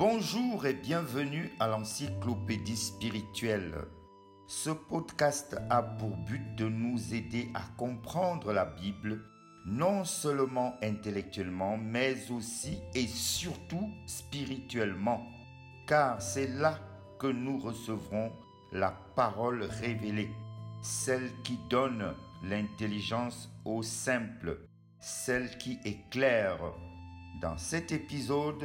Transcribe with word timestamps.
Bonjour 0.00 0.64
et 0.64 0.72
bienvenue 0.72 1.50
à 1.60 1.68
l'encyclopédie 1.68 2.78
spirituelle. 2.78 3.74
Ce 4.46 4.70
podcast 4.70 5.58
a 5.68 5.82
pour 5.82 6.16
but 6.16 6.54
de 6.56 6.66
nous 6.70 7.12
aider 7.12 7.50
à 7.52 7.60
comprendre 7.76 8.54
la 8.54 8.64
Bible, 8.64 9.20
non 9.66 10.06
seulement 10.06 10.74
intellectuellement, 10.82 11.76
mais 11.76 12.30
aussi 12.30 12.78
et 12.94 13.06
surtout 13.06 13.90
spirituellement, 14.06 15.20
car 15.86 16.22
c'est 16.22 16.48
là 16.48 16.78
que 17.18 17.26
nous 17.26 17.58
recevrons 17.58 18.32
la 18.72 18.92
parole 19.16 19.64
révélée, 19.64 20.30
celle 20.80 21.30
qui 21.44 21.58
donne 21.68 22.14
l'intelligence 22.42 23.50
au 23.66 23.82
simple, 23.82 24.60
celle 24.98 25.58
qui 25.58 25.78
éclaire. 25.84 26.56
Dans 27.42 27.58
cet 27.58 27.92
épisode, 27.92 28.64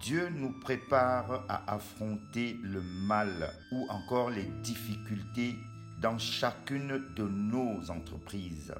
Dieu 0.00 0.28
nous 0.30 0.52
prépare 0.60 1.44
à 1.48 1.72
affronter 1.72 2.56
le 2.62 2.82
mal 2.82 3.50
ou 3.72 3.86
encore 3.88 4.30
les 4.30 4.48
difficultés 4.62 5.54
dans 6.00 6.18
chacune 6.18 7.02
de 7.16 7.24
nos 7.24 7.90
entreprises. 7.90 8.74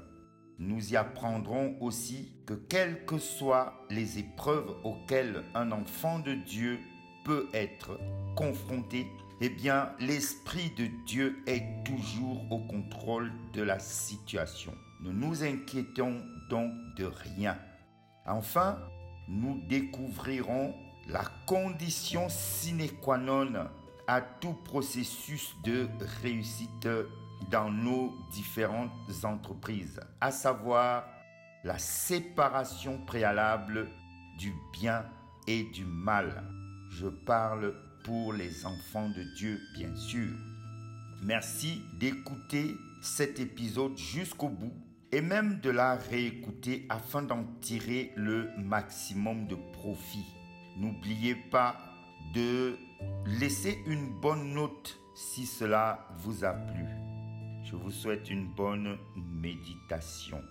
Nous 0.59 0.93
y 0.93 0.95
apprendrons 0.95 1.75
aussi 1.79 2.31
que 2.45 2.53
quelles 2.53 3.05
que 3.05 3.17
soient 3.17 3.85
les 3.89 4.19
épreuves 4.19 4.75
auxquelles 4.83 5.43
un 5.55 5.71
enfant 5.71 6.19
de 6.19 6.33
Dieu 6.33 6.79
peut 7.25 7.47
être 7.53 7.99
confronté, 8.35 9.07
eh 9.41 9.49
bien 9.49 9.91
l'Esprit 9.99 10.71
de 10.77 10.87
Dieu 11.05 11.37
est 11.47 11.83
toujours 11.83 12.51
au 12.51 12.59
contrôle 12.59 13.31
de 13.53 13.63
la 13.63 13.79
situation. 13.79 14.73
Ne 15.01 15.11
nous 15.11 15.43
inquiétons 15.43 16.21
donc 16.49 16.71
de 16.95 17.05
rien. 17.05 17.57
Enfin, 18.27 18.77
nous 19.27 19.61
découvrirons 19.67 20.75
la 21.07 21.23
condition 21.45 22.29
sine 22.29 22.89
qua 23.01 23.17
non 23.17 23.53
à 24.07 24.21
tout 24.21 24.53
processus 24.53 25.55
de 25.63 25.87
réussite 26.21 26.87
dans 27.49 27.71
nos 27.71 28.13
différentes 28.31 28.91
entreprises, 29.23 29.99
à 30.19 30.31
savoir 30.31 31.05
la 31.63 31.77
séparation 31.77 32.99
préalable 33.05 33.87
du 34.37 34.53
bien 34.73 35.05
et 35.47 35.63
du 35.63 35.85
mal. 35.85 36.43
Je 36.91 37.07
parle 37.07 37.73
pour 38.03 38.33
les 38.33 38.65
enfants 38.65 39.09
de 39.09 39.23
Dieu, 39.35 39.61
bien 39.75 39.95
sûr. 39.95 40.29
Merci 41.23 41.81
d'écouter 41.99 42.75
cet 43.01 43.39
épisode 43.39 43.97
jusqu'au 43.97 44.49
bout 44.49 44.73
et 45.11 45.21
même 45.21 45.59
de 45.59 45.69
la 45.69 45.95
réécouter 45.95 46.85
afin 46.89 47.21
d'en 47.21 47.43
tirer 47.61 48.11
le 48.15 48.49
maximum 48.57 49.47
de 49.47 49.55
profit. 49.73 50.25
N'oubliez 50.77 51.35
pas 51.35 51.77
de 52.33 52.77
laisser 53.25 53.83
une 53.85 54.07
bonne 54.21 54.53
note 54.53 54.99
si 55.15 55.45
cela 55.45 56.07
vous 56.19 56.45
a 56.45 56.53
plu. 56.53 56.85
Je 57.63 57.75
vous 57.75 57.91
souhaite 57.91 58.29
une 58.29 58.47
bonne 58.47 58.97
méditation. 59.15 60.41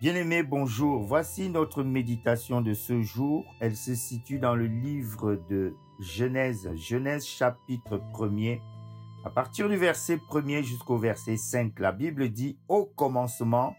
Bien-aimés, 0.00 0.42
bonjour. 0.42 1.02
Voici 1.02 1.48
notre 1.48 1.84
méditation 1.84 2.60
de 2.60 2.74
ce 2.74 3.02
jour. 3.02 3.44
Elle 3.60 3.76
se 3.76 3.94
situe 3.94 4.38
dans 4.38 4.56
le 4.56 4.66
livre 4.66 5.40
de 5.48 5.74
Genèse, 6.00 6.68
Genèse 6.74 7.24
chapitre 7.24 8.02
1er. 8.12 8.60
À 9.24 9.30
partir 9.30 9.68
du 9.68 9.76
verset 9.76 10.16
1er 10.16 10.64
jusqu'au 10.64 10.98
verset 10.98 11.36
5, 11.36 11.78
la 11.78 11.92
Bible 11.92 12.30
dit, 12.30 12.58
Au 12.68 12.86
commencement, 12.86 13.76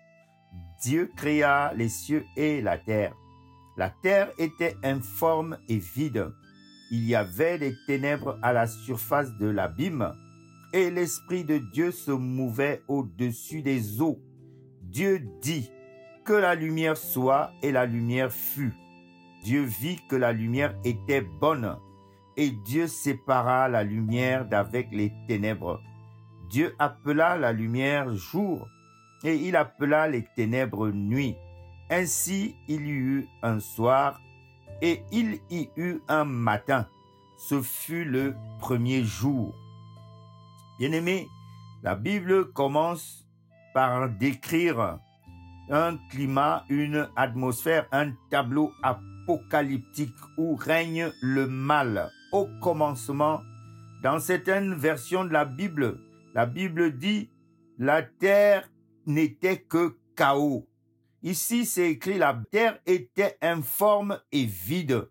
Dieu 0.81 1.11
créa 1.17 1.73
les 1.73 1.89
cieux 1.89 2.25
et 2.37 2.61
la 2.61 2.77
terre. 2.77 3.13
La 3.77 3.89
terre 3.89 4.31
était 4.37 4.77
informe 4.83 5.57
et 5.67 5.79
vide. 5.79 6.31
Il 6.91 7.05
y 7.05 7.15
avait 7.15 7.57
des 7.57 7.75
ténèbres 7.87 8.37
à 8.41 8.53
la 8.53 8.67
surface 8.67 9.35
de 9.37 9.47
l'abîme, 9.47 10.13
et 10.73 10.91
l'Esprit 10.91 11.43
de 11.43 11.57
Dieu 11.57 11.91
se 11.91 12.11
mouvait 12.11 12.81
au-dessus 12.87 13.61
des 13.61 14.01
eaux. 14.01 14.19
Dieu 14.81 15.19
dit, 15.41 15.71
que 16.23 16.33
la 16.33 16.55
lumière 16.55 16.97
soit, 16.97 17.51
et 17.61 17.71
la 17.71 17.85
lumière 17.85 18.31
fut. 18.31 18.73
Dieu 19.43 19.63
vit 19.63 19.99
que 20.07 20.15
la 20.15 20.31
lumière 20.31 20.75
était 20.85 21.21
bonne, 21.21 21.75
et 22.37 22.51
Dieu 22.51 22.87
sépara 22.87 23.67
la 23.67 23.83
lumière 23.83 24.47
d'avec 24.47 24.87
les 24.91 25.11
ténèbres. 25.27 25.81
Dieu 26.49 26.75
appela 26.79 27.37
la 27.37 27.51
lumière 27.51 28.13
jour, 28.13 28.67
et 29.23 29.35
il 29.35 29.55
appela 29.55 30.07
les 30.07 30.25
ténèbres 30.35 30.89
nuit. 30.91 31.35
Ainsi 31.93 32.55
il 32.67 32.87
y 32.87 32.91
eut 32.91 33.27
un 33.43 33.59
soir 33.59 34.19
et 34.81 35.03
il 35.11 35.39
y 35.51 35.69
eut 35.77 36.01
un 36.07 36.23
matin. 36.23 36.87
Ce 37.37 37.61
fut 37.61 38.03
le 38.03 38.33
premier 38.59 39.03
jour. 39.03 39.53
Bien-aimé, 40.79 41.27
la 41.83 41.93
Bible 41.93 42.51
commence 42.51 43.27
par 43.75 44.09
décrire 44.09 44.97
un 45.69 45.97
climat, 46.09 46.65
une 46.67 47.07
atmosphère, 47.15 47.85
un 47.91 48.13
tableau 48.31 48.73
apocalyptique 48.81 50.17
où 50.39 50.55
règne 50.55 51.11
le 51.21 51.45
mal. 51.45 52.09
Au 52.31 52.47
commencement, 52.59 53.39
dans 54.01 54.19
certaines 54.19 54.73
versions 54.73 55.25
de 55.25 55.33
la 55.33 55.45
Bible, 55.45 55.99
la 56.33 56.47
Bible 56.47 56.97
dit 56.97 57.29
la 57.77 58.01
terre 58.01 58.67
n'était 59.05 59.61
que 59.61 59.95
chaos. 60.15 60.67
Ici, 61.23 61.65
c'est 61.65 61.89
écrit, 61.89 62.17
la 62.17 62.37
terre 62.51 62.79
était 62.85 63.37
informe 63.41 64.19
et 64.33 64.43
vide. 64.43 65.09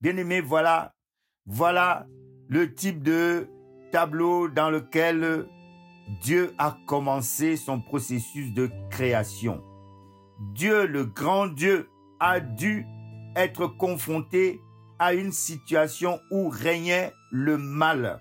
Bien 0.00 0.16
aimé, 0.16 0.40
voilà, 0.40 0.94
voilà 1.44 2.06
le 2.48 2.72
type 2.72 3.02
de 3.02 3.48
tableau 3.90 4.48
dans 4.48 4.70
lequel 4.70 5.48
Dieu 6.22 6.54
a 6.56 6.78
commencé 6.86 7.56
son 7.56 7.80
processus 7.80 8.54
de 8.54 8.70
création. 8.90 9.60
Dieu, 10.54 10.86
le 10.86 11.04
grand 11.04 11.48
Dieu, 11.48 11.88
a 12.20 12.38
dû 12.38 12.86
être 13.34 13.66
confronté 13.66 14.60
à 15.00 15.14
une 15.14 15.32
situation 15.32 16.20
où 16.30 16.48
régnait 16.48 17.12
le 17.32 17.58
mal. 17.58 18.20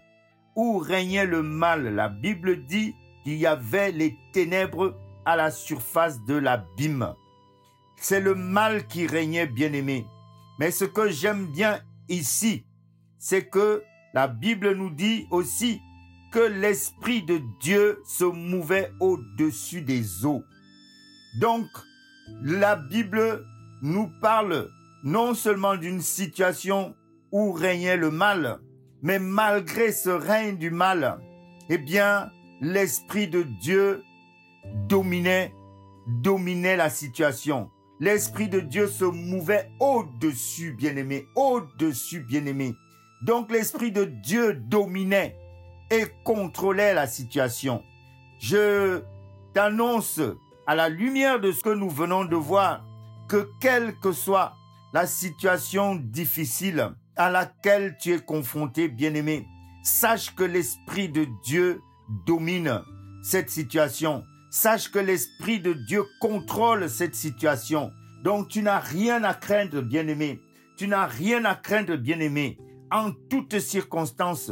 Où 0.56 0.80
régnait 0.80 1.28
le 1.28 1.44
mal? 1.44 1.94
La 1.94 2.10
Bible 2.10 2.66
dit 2.66 2.96
qu'il 3.24 3.36
y 3.36 3.46
avait 3.46 3.92
les 3.92 4.18
ténèbres 4.32 4.98
la 5.26 5.52
surface 5.52 6.24
de 6.26 6.36
l'abîme. 6.36 7.14
C'est 7.98 8.20
le 8.20 8.36
mal 8.36 8.88
qui 8.88 9.08
régnait, 9.08 9.48
bien-aimé. 9.48 10.06
Mais 10.60 10.72
ce 10.72 10.86
que 10.86 11.10
j'aime 11.10 11.48
bien 11.48 11.82
ici, 12.10 12.66
c'est 13.18 13.46
que 13.50 13.84
la 14.14 14.28
Bible 14.28 14.76
nous 14.76 14.90
dit 14.90 15.28
aussi 15.32 15.82
que 16.32 16.40
l'Esprit 16.40 17.24
de 17.24 17.42
Dieu 17.60 18.02
se 18.06 18.26
mouvait 18.26 18.92
au-dessus 19.00 19.82
des 19.82 20.26
eaux. 20.26 20.44
Donc, 21.40 21.66
la 22.42 22.76
Bible 22.76 23.46
nous 23.82 24.10
parle 24.22 24.70
non 25.04 25.34
seulement 25.34 25.76
d'une 25.76 26.02
situation 26.02 26.96
où 27.32 27.52
régnait 27.52 27.98
le 27.98 28.12
mal, 28.12 28.60
mais 29.02 29.20
malgré 29.20 29.92
ce 29.92 30.10
règne 30.10 30.58
du 30.58 30.70
mal, 30.70 31.20
eh 31.70 31.78
bien, 31.78 32.30
l'Esprit 32.62 33.28
de 33.28 33.44
Dieu 33.62 34.04
dominait, 34.88 35.54
dominait 36.08 36.78
la 36.78 36.90
situation. 36.90 37.70
L'Esprit 38.00 38.50
de 38.50 38.60
Dieu 38.60 38.88
se 38.88 39.06
mouvait 39.06 39.70
au-dessus, 39.80 40.74
bien-aimé, 40.74 41.28
au-dessus, 41.36 42.22
bien-aimé. 42.22 42.74
Donc 43.24 43.52
l'Esprit 43.52 43.92
de 43.92 44.06
Dieu 44.06 44.54
dominait 44.54 45.38
et 45.90 46.06
contrôlait 46.26 46.94
la 46.94 47.08
situation. 47.08 47.84
Je 48.40 49.02
t'annonce, 49.54 50.20
à 50.66 50.76
la 50.76 50.90
lumière 50.90 51.40
de 51.40 51.52
ce 51.52 51.62
que 51.62 51.74
nous 51.74 51.90
venons 51.90 52.26
de 52.26 52.36
voir, 52.36 52.84
que 53.30 53.50
quelle 53.62 53.96
que 54.00 54.12
soit 54.12 54.56
la 54.94 55.08
situation 55.08 55.96
difficile 55.96 56.92
à 57.16 57.30
laquelle 57.30 57.96
tu 58.00 58.14
es 58.14 58.20
confronté, 58.20 58.88
bien-aimé, 58.88 59.46
sache 59.84 60.36
que 60.36 60.44
l'Esprit 60.44 61.10
de 61.10 61.28
Dieu 61.44 61.82
domine 62.26 62.82
cette 63.24 63.50
situation. 63.50 64.24
Sache 64.56 64.92
que 64.92 65.00
l'Esprit 65.00 65.60
de 65.60 65.74
Dieu 65.74 66.04
contrôle 66.20 66.88
cette 66.88 67.16
situation. 67.16 67.92
Donc 68.24 68.50
tu 68.50 68.62
n'as 68.62 68.78
rien 68.78 69.24
à 69.24 69.34
craindre, 69.34 69.82
bien-aimé. 69.82 70.40
Tu 70.78 70.88
n'as 70.88 71.08
rien 71.08 71.44
à 71.44 71.56
craindre, 71.56 71.96
bien-aimé. 71.96 72.60
En 72.92 73.14
toutes 73.32 73.58
circonstances, 73.58 74.52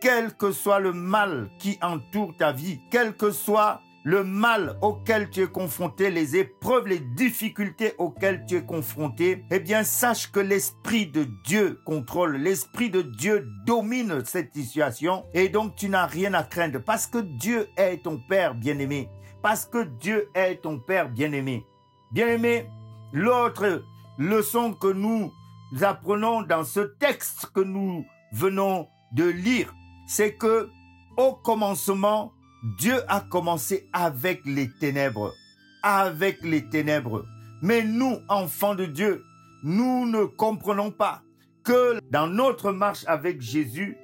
quel 0.00 0.34
que 0.38 0.52
soit 0.52 0.80
le 0.80 0.94
mal 0.94 1.50
qui 1.58 1.78
entoure 1.82 2.34
ta 2.38 2.52
vie, 2.52 2.80
quel 2.90 3.14
que 3.14 3.30
soit 3.30 3.82
le 4.04 4.24
mal 4.24 4.76
auquel 4.82 5.30
tu 5.30 5.42
es 5.42 5.46
confronté, 5.46 6.10
les 6.10 6.36
épreuves, 6.36 6.88
les 6.88 6.98
difficultés 6.98 7.94
auxquelles 7.98 8.44
tu 8.46 8.56
es 8.56 8.64
confronté, 8.64 9.44
eh 9.50 9.60
bien 9.60 9.84
sache 9.84 10.30
que 10.30 10.40
l'Esprit 10.40 11.06
de 11.06 11.26
Dieu 11.44 11.80
contrôle, 11.84 12.36
l'Esprit 12.36 12.90
de 12.90 13.02
Dieu 13.02 13.46
domine 13.64 14.24
cette 14.24 14.54
situation 14.54 15.24
et 15.34 15.48
donc 15.48 15.76
tu 15.76 15.88
n'as 15.88 16.06
rien 16.06 16.34
à 16.34 16.42
craindre 16.42 16.80
parce 16.80 17.06
que 17.06 17.18
Dieu 17.18 17.68
est 17.76 18.02
ton 18.02 18.18
Père 18.18 18.54
bien-aimé, 18.54 19.08
parce 19.40 19.66
que 19.66 19.84
Dieu 19.84 20.28
est 20.34 20.62
ton 20.62 20.78
Père 20.80 21.08
bien-aimé. 21.08 21.64
Bien-aimé, 22.10 22.66
l'autre 23.12 23.84
leçon 24.18 24.74
que 24.74 24.92
nous 24.92 25.32
apprenons 25.80 26.42
dans 26.42 26.64
ce 26.64 26.80
texte 26.80 27.46
que 27.54 27.60
nous 27.60 28.04
venons 28.32 28.88
de 29.12 29.24
lire, 29.24 29.72
c'est 30.06 30.34
que 30.34 30.68
au 31.16 31.34
commencement, 31.34 32.32
Dieu 32.62 33.02
a 33.08 33.20
commencé 33.20 33.88
avec 33.92 34.42
les 34.44 34.70
ténèbres, 34.70 35.34
avec 35.82 36.42
les 36.42 36.68
ténèbres. 36.68 37.24
Mais 37.60 37.82
nous, 37.82 38.18
enfants 38.28 38.76
de 38.76 38.86
Dieu, 38.86 39.24
nous 39.64 40.06
ne 40.06 40.24
comprenons 40.24 40.92
pas 40.92 41.22
que 41.64 41.98
dans 42.10 42.28
notre 42.28 42.72
marche 42.72 43.04
avec 43.06 43.40
Jésus, 43.40 43.96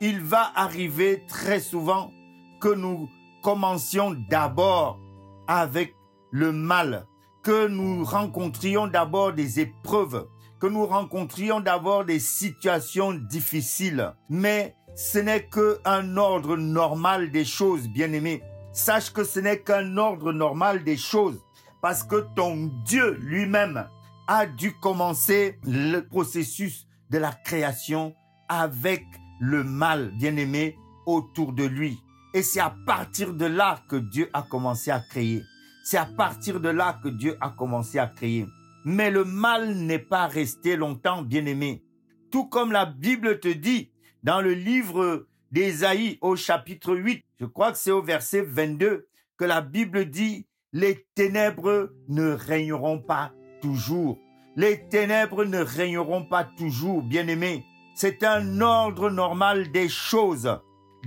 il 0.00 0.20
va 0.20 0.52
arriver 0.54 1.24
très 1.28 1.58
souvent 1.58 2.12
que 2.60 2.72
nous 2.72 3.08
commencions 3.42 4.16
d'abord 4.30 5.00
avec 5.48 5.94
le 6.30 6.52
mal, 6.52 7.06
que 7.42 7.66
nous 7.66 8.04
rencontrions 8.04 8.86
d'abord 8.86 9.32
des 9.32 9.60
épreuves, 9.60 10.26
que 10.60 10.66
nous 10.66 10.86
rencontrions 10.86 11.60
d'abord 11.60 12.04
des 12.04 12.20
situations 12.20 13.12
difficiles. 13.12 14.14
Mais 14.28 14.76
ce 14.94 15.18
n'est 15.18 15.48
qu'un 15.48 16.16
ordre 16.16 16.56
normal 16.56 17.30
des 17.30 17.44
choses, 17.44 17.88
bien-aimé. 17.88 18.42
Sache 18.72 19.12
que 19.12 19.24
ce 19.24 19.40
n'est 19.40 19.60
qu'un 19.60 19.96
ordre 19.96 20.32
normal 20.32 20.84
des 20.84 20.96
choses, 20.96 21.40
parce 21.80 22.02
que 22.02 22.26
ton 22.34 22.70
Dieu 22.84 23.16
lui-même 23.20 23.88
a 24.26 24.46
dû 24.46 24.72
commencer 24.74 25.58
le 25.64 26.00
processus 26.00 26.86
de 27.10 27.18
la 27.18 27.32
création 27.32 28.14
avec 28.48 29.04
le 29.40 29.64
mal, 29.64 30.12
bien-aimé, 30.18 30.76
autour 31.06 31.52
de 31.52 31.64
lui. 31.64 31.98
Et 32.32 32.42
c'est 32.42 32.60
à 32.60 32.74
partir 32.86 33.34
de 33.34 33.46
là 33.46 33.80
que 33.88 33.96
Dieu 33.96 34.28
a 34.32 34.42
commencé 34.42 34.90
à 34.90 35.00
créer. 35.00 35.42
C'est 35.84 35.98
à 35.98 36.06
partir 36.06 36.60
de 36.60 36.68
là 36.68 36.98
que 37.02 37.08
Dieu 37.08 37.36
a 37.40 37.50
commencé 37.50 37.98
à 37.98 38.06
créer. 38.06 38.46
Mais 38.84 39.10
le 39.10 39.24
mal 39.24 39.74
n'est 39.74 39.98
pas 39.98 40.26
resté 40.26 40.76
longtemps, 40.76 41.22
bien-aimé. 41.22 41.84
Tout 42.30 42.46
comme 42.46 42.72
la 42.72 42.86
Bible 42.86 43.38
te 43.38 43.48
dit 43.48 43.90
dans 44.24 44.40
le 44.40 44.54
livre 44.54 45.26
d'Ésaïe 45.52 46.18
au 46.22 46.34
chapitre 46.34 46.96
8, 46.96 47.22
je 47.38 47.44
crois 47.44 47.72
que 47.72 47.78
c'est 47.78 47.92
au 47.92 48.02
verset 48.02 48.40
22, 48.40 49.06
que 49.36 49.44
la 49.44 49.60
Bible 49.60 50.06
dit, 50.06 50.46
les 50.72 51.06
ténèbres 51.14 51.92
ne 52.08 52.32
régneront 52.32 52.98
pas 52.98 53.32
toujours. 53.60 54.18
Les 54.56 54.88
ténèbres 54.88 55.44
ne 55.44 55.60
régneront 55.60 56.24
pas 56.24 56.44
toujours, 56.44 57.02
bien-aimé. 57.02 57.64
C'est 57.94 58.24
un 58.24 58.60
ordre 58.60 59.10
normal 59.10 59.70
des 59.72 59.88
choses. 59.88 60.58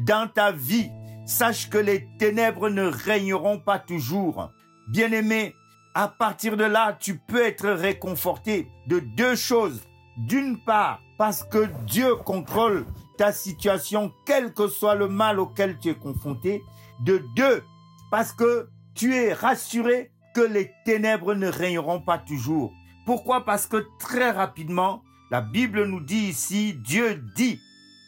Dans 0.06 0.30
ta 0.31 0.52
vie, 0.52 0.92
sache 1.25 1.69
que 1.69 1.78
les 1.78 2.08
ténèbres 2.19 2.69
ne 2.69 2.86
régneront 2.86 3.60
pas 3.60 3.80
toujours. 3.80 4.52
Bien-aimé, 4.90 5.56
à 5.96 6.08
partir 6.08 6.56
de 6.56 6.64
là, 6.64 6.96
tu 7.00 7.18
peux 7.18 7.44
être 7.44 7.68
réconforté 7.68 8.68
de 8.86 9.00
deux 9.00 9.36
choses. 9.36 9.81
D'une 10.18 10.58
part, 10.64 11.02
parce 11.18 11.44
que 11.44 11.68
Dieu 11.86 12.16
contrôle 12.16 12.86
ta 13.18 13.31
situation, 13.31 14.14
quel 14.25 14.54
que 14.54 14.68
soit 14.68 14.96
le 14.96 15.08
mal 15.08 15.40
auquel 15.40 15.78
tu 15.80 15.90
es 15.90 15.96
confronté. 15.96 16.64
De 17.02 17.24
deux, 17.36 17.64
parce 18.10 18.31
que 18.31 18.69
tu 18.96 19.16
es 19.16 19.34
rassuré 19.34 20.12
que 20.34 20.42
les 20.42 20.72
ténèbres 20.86 21.34
ne 21.36 21.48
régneront 21.48 22.02
pas 22.02 22.18
toujours. 22.18 22.72
Pourquoi? 23.06 23.46
Parce 23.46 23.68
que 23.68 23.86
très 24.00 24.31
rapidement, 24.31 25.04
la 25.31 25.42
Bible 25.42 25.86
nous 25.86 26.00
dit 26.00 26.30
ici, 26.30 26.74
Dieu 26.74 27.22
dit 27.36 27.60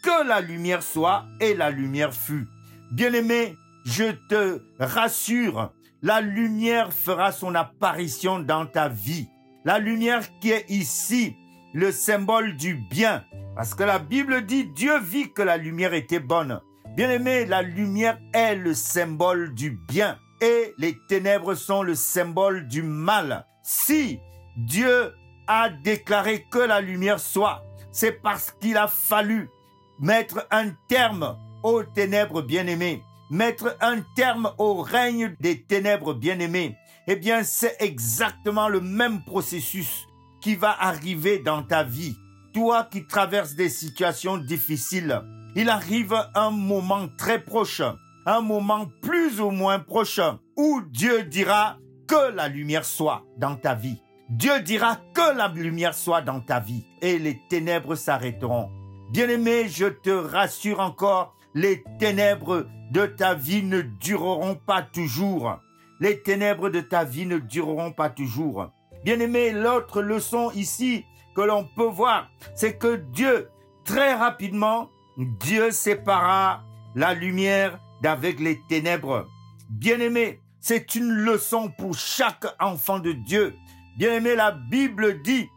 que 0.04 0.28
la 0.28 0.42
lumière 0.42 0.84
soit 0.84 1.26
et 1.40 1.54
la 1.54 1.70
lumière 1.70 2.14
fut. 2.14 2.48
Bien-aimé, 2.92 3.56
je 3.86 4.12
te 4.30 4.62
rassure, 4.80 5.72
la 6.02 6.22
lumière 6.22 6.94
fera 6.94 7.32
son 7.32 7.56
apparition 7.56 8.40
dans 8.40 8.66
ta 8.66 8.88
vie. 8.88 9.28
La 9.66 9.80
lumière 9.80 10.22
qui 10.40 10.52
est 10.52 10.66
ici, 10.70 11.36
le 11.74 11.92
symbole 11.92 12.56
du 12.56 12.76
bien. 12.90 13.24
Parce 13.60 13.76
que 13.76 13.84
la 13.84 14.00
Bible 14.00 14.46
dit, 14.46 14.68
Dieu 14.68 14.98
vit 15.02 15.34
que 15.34 15.42
la 15.42 15.58
lumière 15.58 15.94
était 15.94 16.22
bonne. 16.22 16.62
Bien-aimé, 16.96 17.46
la 17.46 17.62
lumière 17.62 18.18
est 18.34 18.56
le 18.56 18.74
symbole 18.74 19.54
du 19.54 19.72
bien 19.72 20.18
et 20.40 20.74
les 20.78 20.98
ténèbres 21.10 21.56
sont 21.56 21.84
le 21.84 21.94
symbole 21.94 22.70
du 22.70 22.84
mal. 22.84 23.46
Si 23.62 24.22
Dieu 24.56 25.14
a 25.48 25.68
déclaré 25.70 26.46
que 26.50 26.60
la 26.60 26.80
lumière 26.80 27.20
soit. 27.20 27.62
C'est 27.92 28.14
parce 28.14 28.52
qu'il 28.62 28.78
a 28.78 28.88
fallu 28.88 29.50
mettre 30.00 30.48
un 30.52 30.70
terme 30.88 31.38
aux 31.62 31.84
ténèbres 31.84 32.42
bien-aimées, 32.42 33.04
mettre 33.30 33.76
un 33.82 34.00
terme 34.16 34.54
au 34.58 34.82
règne 34.82 35.36
des 35.42 35.64
ténèbres 35.64 36.14
bien-aimées. 36.14 36.78
Eh 37.08 37.18
bien, 37.18 37.44
c'est 37.44 37.76
exactement 37.82 38.70
le 38.70 38.80
même 38.80 39.26
processus 39.26 40.08
qui 40.40 40.56
va 40.56 40.82
arriver 40.82 41.40
dans 41.40 41.62
ta 41.62 41.84
vie. 41.84 42.16
Toi 42.60 42.90
qui 42.92 43.06
traverses 43.06 43.56
des 43.56 43.70
situations 43.70 44.38
difficiles, 44.38 45.22
il 45.56 45.70
arrive 45.70 46.14
un 46.36 46.50
moment 46.52 47.08
très 47.18 47.40
proche, 47.40 47.82
un 48.26 48.42
moment 48.42 48.86
plus 49.02 49.40
ou 49.40 49.50
moins 49.50 49.80
proche, 49.80 50.20
où 50.58 50.82
Dieu 50.82 51.24
dira 51.24 51.78
que 52.06 52.36
la 52.36 52.50
lumière 52.50 52.84
soit 52.84 53.24
dans 53.38 53.56
ta 53.56 53.76
vie. 53.76 54.02
Dieu 54.30 54.60
dira 54.60 54.98
que 55.14 55.38
la 55.38 55.48
lumière 55.48 55.94
soit 55.94 56.22
dans 56.22 56.42
ta 56.42 56.60
vie 56.60 56.86
et 57.02 57.18
les 57.18 57.40
ténèbres 57.50 57.96
s'arrêteront. 57.96 58.70
Bien-aimé, 59.10 59.70
je 59.70 59.86
te 59.86 60.10
rassure 60.10 60.82
encore, 60.82 61.38
les 61.56 61.82
ténèbres 61.98 62.68
de 62.92 63.06
ta 63.06 63.36
vie 63.36 63.64
ne 63.64 63.80
dureront 63.80 64.56
pas 64.56 64.82
toujours. 64.82 65.62
Les 66.02 66.22
ténèbres 66.24 66.70
de 66.70 66.82
ta 66.82 67.06
vie 67.06 67.26
ne 67.26 67.38
dureront 67.38 67.94
pas 67.94 68.10
toujours. 68.10 68.70
Bien-aimé, 69.06 69.52
l'autre 69.52 70.02
leçon 70.02 70.52
ici 70.52 71.06
que 71.40 71.46
l'on 71.46 71.64
peut 71.64 71.88
voir, 71.88 72.30
c'est 72.54 72.78
que 72.78 72.98
Dieu, 72.98 73.50
très 73.86 74.14
rapidement, 74.14 74.90
Dieu 75.16 75.72
sépara 75.72 76.66
la 76.96 77.14
lumière 77.14 77.80
d'avec 78.02 78.42
les 78.42 78.60
ténèbres. 78.68 79.26
Bien-aimé, 79.70 80.42
c'est 80.60 80.96
une 80.96 81.10
leçon 81.10 81.72
pour 81.78 81.96
chaque 81.96 82.46
enfant 82.60 83.00
de 83.00 83.14
Dieu 83.14 83.56
Bien-aimé, 83.98 84.36
la 84.36 84.52
Bible 84.52 85.22
dit, 85.22 85.50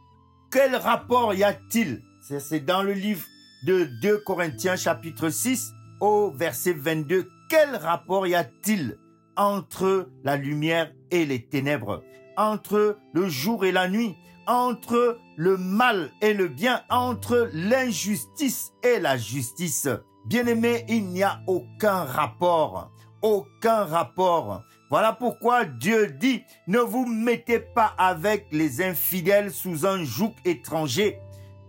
quel 0.53 0.77
rapport 0.77 1.35
y 1.35 1.43
a-t-il? 1.43 2.01
C'est 2.21 2.65
dans 2.65 2.85
le 2.85 2.93
livre 2.93 3.25
de 3.67 3.89
2 4.03 4.19
Corinthiens 4.19 4.77
chapitre 4.77 5.31
6 5.31 5.73
au 6.01 6.31
verset 6.31 6.75
22. 6.75 7.29
Quel 7.49 7.75
rapport 7.75 8.29
y 8.29 8.37
a-t-il 8.37 8.99
entre 9.37 10.09
la 10.23 10.37
lumière 10.37 10.93
et 11.11 11.25
les 11.25 11.45
ténèbres, 11.45 12.05
entre 12.37 12.99
le 13.13 13.29
jour 13.29 13.65
et 13.65 13.73
la 13.73 13.89
nuit, 13.89 14.17
entre 14.47 15.19
le 15.37 15.57
mal 15.57 16.11
et 16.21 16.35
le 16.35 16.49
bien, 16.49 16.83
entre 16.91 17.51
l'injustice 17.53 18.73
et 18.83 18.99
la 18.99 19.17
justice 19.17 19.89
Bien-aimé, 20.25 20.85
il 20.89 21.07
n'y 21.07 21.25
a 21.25 21.41
aucun 21.49 22.05
rapport, 22.05 22.93
aucun 23.23 23.85
rapport. 23.85 24.63
Voilà 24.89 25.13
pourquoi 25.13 25.65
Dieu 25.65 26.13
dit, 26.21 26.45
ne 26.69 26.79
vous 26.79 27.07
mettez 27.07 27.59
pas 27.59 27.95
avec 27.99 28.47
les 28.53 28.83
infidèles 28.83 29.51
sous 29.51 29.85
un 29.85 30.05
joug 30.05 30.33
étranger. 30.45 31.19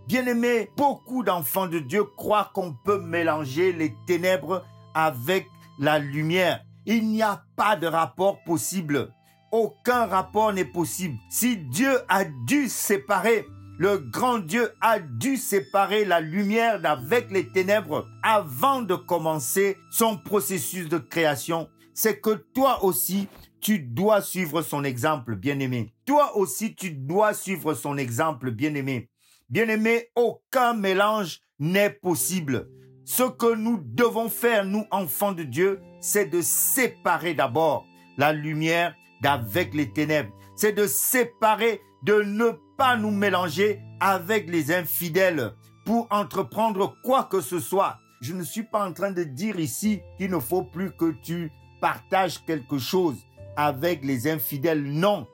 Bien-aimés, 0.06 0.70
beaucoup 0.76 1.24
d'enfants 1.24 1.66
de 1.66 1.80
Dieu 1.80 2.04
croient 2.04 2.50
qu'on 2.54 2.74
peut 2.74 3.00
mélanger 3.00 3.72
les 3.72 3.96
ténèbres 4.06 4.64
avec 4.94 5.48
la 5.80 5.98
lumière. 5.98 6.64
Il 6.86 7.08
n'y 7.08 7.22
a 7.22 7.42
pas 7.56 7.74
de 7.74 7.88
rapport 7.88 8.44
possible. 8.44 9.12
Aucun 9.54 10.06
rapport 10.06 10.52
n'est 10.52 10.64
possible. 10.64 11.16
Si 11.30 11.56
Dieu 11.56 12.00
a 12.08 12.24
dû 12.24 12.68
séparer, 12.68 13.46
le 13.78 13.98
grand 13.98 14.40
Dieu 14.40 14.72
a 14.80 14.98
dû 14.98 15.36
séparer 15.36 16.04
la 16.04 16.20
lumière 16.20 16.80
d'avec 16.80 17.30
les 17.30 17.48
ténèbres 17.52 18.06
avant 18.24 18.82
de 18.82 18.96
commencer 18.96 19.76
son 19.92 20.16
processus 20.16 20.88
de 20.88 20.98
création 20.98 21.68
c'est 21.94 22.20
que 22.20 22.30
toi 22.30 22.84
aussi, 22.84 23.28
tu 23.60 23.78
dois 23.78 24.20
suivre 24.20 24.60
son 24.62 24.84
exemple, 24.84 25.36
bien-aimé. 25.36 25.94
Toi 26.04 26.36
aussi, 26.36 26.74
tu 26.74 26.90
dois 26.90 27.32
suivre 27.32 27.72
son 27.74 27.96
exemple, 27.96 28.50
bien-aimé. 28.50 29.08
Bien-aimé, 29.48 30.08
aucun 30.16 30.74
mélange 30.74 31.40
n'est 31.60 31.90
possible. 31.90 32.68
Ce 33.04 33.22
que 33.22 33.54
nous 33.54 33.80
devons 33.80 34.28
faire, 34.28 34.64
nous, 34.64 34.84
enfants 34.90 35.32
de 35.32 35.44
Dieu, 35.44 35.80
c'est 36.00 36.26
de 36.26 36.40
séparer 36.40 37.34
d'abord 37.34 37.86
la 38.18 38.32
lumière 38.32 38.94
d'avec 39.22 39.74
les 39.74 39.90
ténèbres. 39.90 40.32
C'est 40.56 40.72
de 40.72 40.86
séparer, 40.86 41.80
de 42.02 42.22
ne 42.22 42.50
pas 42.76 42.96
nous 42.96 43.10
mélanger 43.10 43.80
avec 44.00 44.50
les 44.50 44.72
infidèles 44.72 45.52
pour 45.84 46.06
entreprendre 46.10 46.96
quoi 47.04 47.24
que 47.24 47.40
ce 47.40 47.60
soit. 47.60 47.98
Je 48.20 48.32
ne 48.32 48.42
suis 48.42 48.62
pas 48.62 48.86
en 48.86 48.92
train 48.92 49.10
de 49.10 49.24
dire 49.24 49.58
ici 49.58 50.00
qu'il 50.18 50.30
ne 50.30 50.38
faut 50.38 50.62
plus 50.62 50.92
que 50.96 51.14
tu 51.22 51.50
partage 51.80 52.44
quelque 52.44 52.78
chose 52.78 53.18
avec 53.56 54.04
les 54.04 54.28
infidèles. 54.28 54.82
Non. 54.82 55.26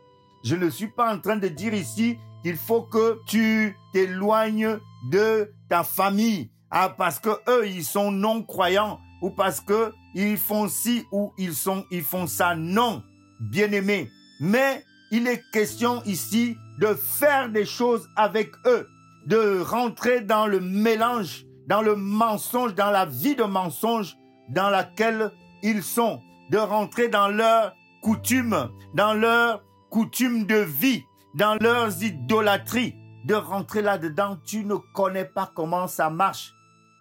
Je 0.42 0.56
ne 0.56 0.70
suis 0.70 0.88
pas 0.88 1.14
en 1.14 1.20
train 1.20 1.36
de 1.36 1.48
dire 1.48 1.74
ici 1.74 2.18
qu'il 2.42 2.56
faut 2.56 2.82
que 2.82 3.20
tu 3.26 3.76
t'éloignes 3.92 4.78
de 5.10 5.52
ta 5.68 5.84
famille 5.84 6.50
ah, 6.70 6.94
parce 6.96 7.18
que 7.18 7.30
eux 7.48 7.66
ils 7.66 7.84
sont 7.84 8.12
non 8.12 8.42
croyants 8.42 9.00
ou 9.22 9.30
parce 9.30 9.60
que 9.60 9.92
ils 10.14 10.36
font 10.36 10.68
ci 10.68 11.04
ou 11.10 11.32
ils 11.36 11.54
sont 11.54 11.84
ils 11.90 12.02
font 12.02 12.26
ça. 12.26 12.54
Non, 12.54 13.02
bien 13.40 13.72
aimé. 13.72 14.10
Mais 14.40 14.84
il 15.10 15.26
est 15.26 15.42
question 15.52 16.02
ici 16.04 16.56
de 16.78 16.94
faire 16.94 17.50
des 17.50 17.66
choses 17.66 18.08
avec 18.16 18.52
eux. 18.66 18.86
de 19.26 19.60
rentrer 19.60 20.20
dans 20.20 20.46
le 20.46 20.60
mélange, 20.60 21.44
dans 21.68 21.82
le 21.82 21.94
mensonge, 21.94 22.74
dans 22.74 22.90
la 22.90 23.06
vie 23.06 23.36
de 23.36 23.44
mensonge 23.44 24.16
dans 24.48 24.70
laquelle 24.70 25.30
ils 25.62 25.82
sont, 25.82 26.20
de 26.50 26.58
rentrer 26.58 27.08
dans 27.08 27.28
leurs 27.28 27.74
coutumes, 28.02 28.70
dans 28.94 29.14
leurs 29.14 29.62
coutumes 29.90 30.46
de 30.46 30.56
vie, 30.56 31.04
dans 31.34 31.56
leurs 31.60 32.02
idolâtries, 32.02 32.94
de 33.24 33.34
rentrer 33.34 33.82
là-dedans. 33.82 34.38
Tu 34.44 34.64
ne 34.64 34.74
connais 34.94 35.26
pas 35.26 35.52
comment 35.54 35.86
ça 35.86 36.10
marche. 36.10 36.52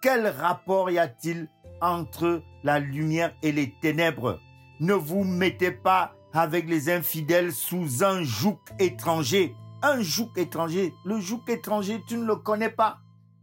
Quel 0.02 0.28
rapport 0.28 0.90
y 0.90 0.98
a-t-il 0.98 1.48
entre 1.80 2.42
la 2.62 2.78
lumière 2.78 3.32
et 3.42 3.52
les 3.52 3.74
ténèbres? 3.80 4.38
Ne 4.78 4.94
vous 4.94 5.24
mettez 5.24 5.72
pas 5.72 6.12
avec 6.32 6.68
les 6.68 6.90
infidèles 6.90 7.52
sous 7.52 8.04
un 8.04 8.22
joug 8.22 8.58
étranger. 8.78 9.54
Un 9.82 10.00
joug 10.02 10.30
étranger. 10.36 10.92
Le 11.04 11.20
joug 11.20 11.42
étranger, 11.48 12.02
tu 12.06 12.16
ne 12.16 12.24
le 12.24 12.36
connais 12.36 12.70
pas. 12.70 12.98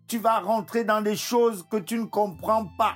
Tu 0.08 0.20
vas 0.20 0.40
rentrer 0.40 0.84
dans 0.84 1.02
des 1.02 1.16
choses 1.16 1.66
que 1.70 1.78
tu 1.78 1.98
ne 1.98 2.06
comprends 2.06 2.68
pas. 2.78 2.96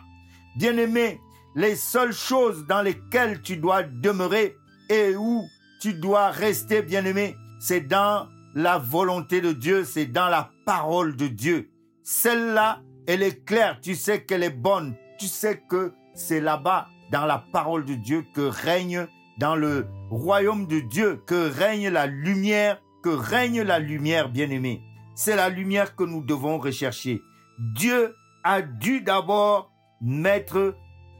Bien-aimé, 0.57 1.19
les 1.55 1.75
seules 1.75 2.13
choses 2.13 2.65
dans 2.67 2.81
lesquelles 2.81 3.41
tu 3.41 3.57
dois 3.57 3.83
demeurer 3.83 4.55
et 4.89 5.15
où 5.15 5.43
tu 5.81 5.93
dois 5.93 6.29
rester, 6.29 6.81
bien-aimé, 6.81 7.35
c'est 7.59 7.81
dans 7.81 8.27
la 8.53 8.77
volonté 8.77 9.41
de 9.41 9.51
Dieu, 9.51 9.83
c'est 9.83 10.05
dans 10.05 10.29
la 10.29 10.51
parole 10.65 11.15
de 11.15 11.27
Dieu. 11.27 11.71
Celle-là, 12.03 12.81
elle 13.07 13.23
est 13.23 13.43
claire, 13.45 13.79
tu 13.81 13.95
sais 13.95 14.23
qu'elle 14.23 14.43
est 14.43 14.49
bonne, 14.49 14.95
tu 15.19 15.27
sais 15.27 15.61
que 15.69 15.93
c'est 16.13 16.41
là-bas, 16.41 16.87
dans 17.11 17.25
la 17.25 17.43
parole 17.51 17.85
de 17.85 17.95
Dieu, 17.95 18.25
que 18.33 18.41
règne, 18.41 19.07
dans 19.37 19.55
le 19.55 19.87
royaume 20.09 20.67
de 20.67 20.79
Dieu, 20.79 21.21
que 21.25 21.49
règne 21.49 21.89
la 21.89 22.07
lumière, 22.07 22.81
que 23.03 23.09
règne 23.09 23.61
la 23.61 23.79
lumière, 23.79 24.29
bien-aimé. 24.29 24.81
C'est 25.15 25.35
la 25.35 25.49
lumière 25.49 25.95
que 25.95 26.03
nous 26.03 26.23
devons 26.23 26.59
rechercher. 26.59 27.21
Dieu 27.59 28.15
a 28.43 28.61
dû 28.61 29.01
d'abord 29.01 29.71
mettre 30.01 30.75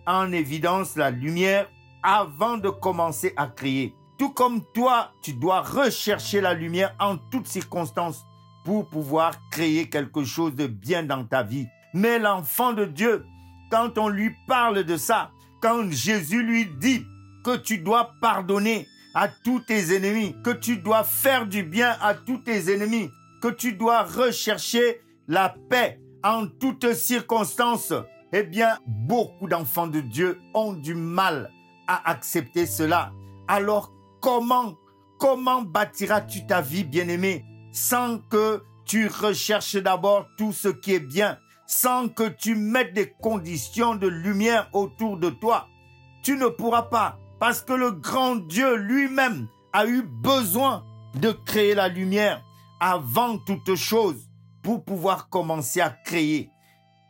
en 0.08 0.32
évidence 0.32 0.96
la 0.96 1.12
lumière 1.12 1.70
avant 2.04 2.58
de 2.58 2.70
commencer 2.70 3.34
à 3.38 3.48
créer. 3.48 3.94
Tout 4.18 4.32
comme 4.32 4.62
toi, 4.74 5.12
tu 5.22 5.34
dois 5.34 5.62
rechercher 5.62 6.42
la 6.42 6.54
lumière 6.54 6.96
en 7.00 7.18
toutes 7.18 7.48
circonstances 7.48 8.26
pour 8.64 8.88
pouvoir 8.88 9.34
créer 9.52 9.90
quelque 9.90 10.24
chose 10.24 10.56
de 10.56 10.68
bien 10.68 11.04
dans 11.04 11.26
ta 11.26 11.44
vie. 11.44 11.68
Mais 11.94 12.20
l'enfant 12.20 12.74
de 12.74 12.86
Dieu, 12.86 13.26
quand 13.72 13.98
on 13.98 14.10
lui 14.10 14.32
parle 14.48 14.84
de 14.84 14.98
ça, 14.98 15.32
quand 15.62 15.92
Jésus 15.92 16.44
lui 16.44 16.66
dit 16.80 17.06
que 17.44 17.58
tu 17.58 17.80
dois 17.80 18.14
pardonner 18.22 18.88
à 19.14 19.28
tous 19.28 19.60
tes 19.60 19.96
ennemis, 19.96 20.36
que 20.44 20.52
tu 20.52 20.78
dois 20.78 21.04
faire 21.04 21.48
du 21.48 21.64
bien 21.64 21.96
à 22.02 22.14
tous 22.14 22.38
tes 22.38 22.74
ennemis, 22.74 23.10
que 23.42 23.50
tu 23.50 23.74
dois 23.74 24.04
rechercher 24.04 25.02
la 25.28 25.56
paix 25.70 26.00
en 26.24 26.48
toutes 26.48 26.94
circonstances, 26.94 27.94
eh 28.34 28.44
bien, 28.44 28.78
beaucoup 28.88 29.48
d'enfants 29.48 29.88
de 29.88 30.00
Dieu 30.00 30.40
ont 30.54 30.74
du 30.74 30.94
mal 30.94 31.52
à 31.88 32.10
accepter 32.10 32.66
cela. 32.66 33.12
Alors, 33.48 33.92
comment, 34.22 34.76
comment 35.20 35.62
bâtiras-tu 35.62 36.46
ta 36.46 36.62
vie, 36.62 36.84
bien-aimé, 36.84 37.44
sans 37.74 38.20
que 38.20 38.64
tu 38.86 39.08
recherches 39.08 39.76
d'abord 39.76 40.28
tout 40.38 40.54
ce 40.54 40.70
qui 40.70 40.94
est 40.94 41.00
bien, 41.00 41.38
sans 41.66 42.08
que 42.08 42.30
tu 42.30 42.56
mettes 42.56 42.94
des 42.94 43.12
conditions 43.22 43.96
de 43.96 44.08
lumière 44.08 44.70
autour 44.74 45.18
de 45.18 45.30
toi? 45.30 45.68
Tu 46.24 46.38
ne 46.38 46.48
pourras 46.48 46.84
pas, 46.84 47.18
parce 47.42 47.64
que 47.64 47.74
le 47.74 47.90
grand 47.90 48.36
Dieu 48.36 48.76
lui-même 48.76 49.48
a 49.74 49.88
eu 49.88 50.04
besoin 50.04 50.86
de 51.16 51.32
créer 51.32 51.74
la 51.74 51.88
lumière 51.88 52.44
avant 52.80 53.40
toute 53.40 53.74
chose 53.74 54.30
pour 54.62 54.86
pouvoir 54.86 55.28
commencer 55.28 55.82
à 55.82 55.90
créer. 55.90 56.52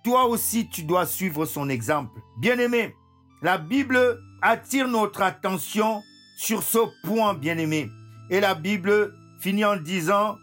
Toi 0.05 0.27
aussi, 0.27 0.69
tu 0.69 0.83
dois 0.83 1.05
suivre 1.05 1.43
son 1.45 1.67
exemple. 1.67 2.21
Bien-aimé, 2.39 2.95
la 3.41 3.57
Bible 3.57 4.21
attire 4.41 4.87
notre 4.87 5.21
attention 5.21 6.01
sur 6.37 6.63
ce 6.63 6.79
point, 7.03 7.33
bien-aimé. 7.33 7.89
Et 8.29 8.39
la 8.39 8.55
Bible 8.55 9.13
finit 9.41 9.65
en 9.65 9.75
disant, 9.75 10.37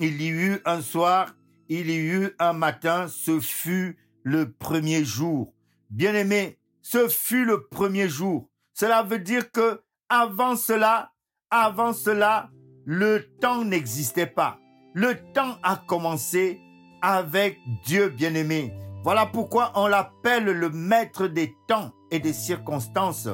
il 0.00 0.22
y 0.22 0.28
eut 0.28 0.62
un 0.64 0.80
soir, 0.80 1.34
il 1.68 1.90
y 1.90 1.98
eut 1.98 2.34
un 2.38 2.54
matin, 2.54 3.08
ce 3.08 3.38
fut 3.40 3.98
le 4.22 4.50
premier 4.52 5.04
jour. 5.04 5.52
Bien-aimé, 5.90 6.58
ce 6.80 7.08
fut 7.08 7.44
le 7.44 7.66
premier 7.66 8.08
jour. 8.08 8.48
Cela 8.74 9.04
veut 9.04 9.20
dire 9.20 9.50
que 9.52 9.80
avant 10.08 10.56
cela, 10.56 11.12
avant 11.50 11.92
cela, 11.92 12.50
le 12.84 13.24
temps 13.40 13.64
n'existait 13.64 14.26
pas. 14.26 14.58
Le 14.94 15.14
temps 15.32 15.56
a 15.62 15.76
commencé 15.76 16.60
avec 17.00 17.58
Dieu 17.84 18.08
bien-aimé. 18.08 18.72
Voilà 19.04 19.26
pourquoi 19.26 19.72
on 19.76 19.86
l'appelle 19.86 20.44
le 20.44 20.70
maître 20.70 21.28
des 21.28 21.54
temps 21.68 21.92
et 22.10 22.18
des 22.18 22.32
circonstances. 22.32 23.28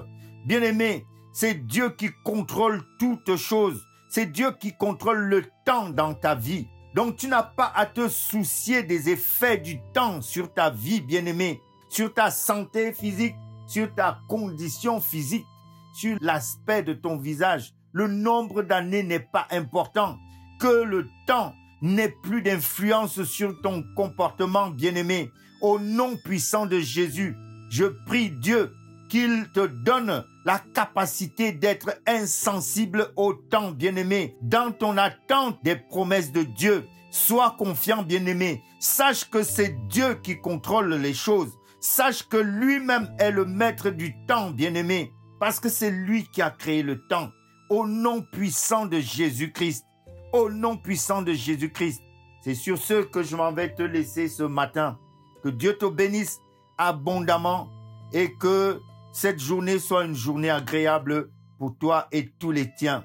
Bien-aimé, 0.45 1.07
c'est 1.33 1.67
Dieu 1.67 1.91
qui 1.91 2.11
contrôle 2.25 2.83
toutes 2.99 3.37
choses. 3.37 3.83
C'est 4.11 4.27
Dieu 4.27 4.53
qui 4.61 4.77
contrôle 4.77 5.21
le 5.21 5.45
temps 5.65 5.89
dans 5.89 6.13
ta 6.13 6.35
vie. 6.35 6.67
Donc 6.95 7.17
tu 7.17 7.29
n'as 7.29 7.45
pas 7.45 7.73
à 7.75 7.87
te 7.87 8.09
soucier 8.09 8.83
des 8.83 9.09
effets 9.09 9.59
du 9.59 9.81
temps 9.95 10.21
sur 10.21 10.53
ta 10.53 10.71
vie, 10.71 11.01
bien-aimé, 11.01 11.63
sur 11.89 12.13
ta 12.13 12.31
santé 12.31 12.93
physique, 12.93 13.37
sur 13.71 13.95
ta 13.95 14.21
condition 14.29 15.01
physique, 15.01 15.47
sur 15.95 16.17
l'aspect 16.21 16.83
de 16.83 16.93
ton 16.93 17.17
visage. 17.17 17.73
Le 17.93 18.07
nombre 18.07 18.63
d'années 18.63 19.03
n'est 19.03 19.19
pas 19.21 19.47
important. 19.51 20.19
Que 20.61 20.83
le 20.83 21.09
temps 21.27 21.55
n'ait 21.81 22.15
plus 22.23 22.43
d'influence 22.43 23.23
sur 23.23 23.61
ton 23.63 23.83
comportement, 23.97 24.71
bien-aimé 24.71 25.31
au 25.61 25.79
nom 25.79 26.17
puissant 26.17 26.67
de 26.67 26.81
Jésus, 26.81 27.37
je 27.71 27.85
prie 28.07 28.31
Dieu 28.31 28.73
qu'il 29.09 29.49
te 29.53 29.67
donne 29.67 30.25
la 30.45 30.59
capacité 30.59 31.53
d'être 31.53 32.01
insensible 32.07 33.13
au 33.17 33.35
temps, 33.35 33.73
bien-aimé, 33.73 34.37
dans 34.43 34.73
ton 34.73 34.97
attente 34.97 35.59
des 35.65 35.77
promesses 35.77 36.33
de 36.33 36.43
Dieu. 36.43 36.87
Sois 37.11 37.57
confiant, 37.59 38.03
bien-aimé. 38.03 38.63
Sache 38.79 39.29
que 39.29 39.43
c'est 39.43 39.77
Dieu 39.89 40.15
qui 40.23 40.41
contrôle 40.41 40.95
les 40.95 41.13
choses. 41.13 41.53
Sache 41.81 42.29
que 42.29 42.37
lui-même 42.37 43.11
est 43.19 43.31
le 43.31 43.47
maître 43.47 43.89
du 43.89 44.15
temps, 44.27 44.51
bien-aimé, 44.51 45.13
parce 45.39 45.59
que 45.61 45.71
c'est 45.71 45.91
lui 45.91 46.27
qui 46.31 46.43
a 46.43 46.51
créé 46.51 46.83
le 46.83 47.07
temps. 47.09 47.31
Au 47.71 47.87
nom 47.87 48.21
puissant 48.21 48.85
de 48.85 49.01
Jésus-Christ. 49.01 49.87
Au 50.35 50.51
nom 50.51 50.77
puissant 50.77 51.23
de 51.23 51.33
Jésus-Christ. 51.33 52.03
C'est 52.43 52.55
sur 52.55 52.77
ce 52.77 53.03
que 53.03 53.23
je 53.23 53.35
m'en 53.35 53.53
vais 53.53 53.75
te 53.75 53.83
laisser 53.83 54.29
ce 54.29 54.43
matin. 54.43 54.99
Que 55.43 55.49
Dieu 55.49 55.77
te 55.79 55.87
bénisse 55.87 56.39
abondamment 56.77 57.69
et 58.13 58.35
que 58.35 58.81
cette 59.13 59.41
journée 59.41 59.79
soit 59.79 60.05
une 60.05 60.15
journée 60.15 60.51
agréable 60.51 61.31
pour 61.59 61.77
toi 61.79 62.09
et 62.13 62.31
tous 62.39 62.51
les 62.51 62.73
tiens. 62.75 63.05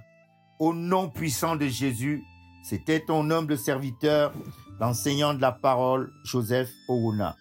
Au 0.60 0.74
nom 0.74 1.10
puissant 1.10 1.56
de 1.56 1.68
Jésus, 1.68 2.24
c'était 2.64 3.00
ton 3.00 3.30
humble 3.30 3.58
serviteur, 3.58 4.34
l'enseignant 4.80 5.34
de 5.34 5.42
la 5.42 5.52
parole, 5.52 6.12
Joseph 6.24 6.70
Ouna. 6.90 7.36